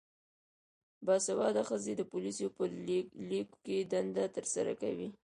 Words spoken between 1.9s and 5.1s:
د پولیسو په لیکو کې دنده ترسره کوي.